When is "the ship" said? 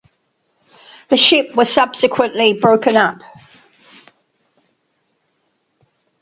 1.11-1.53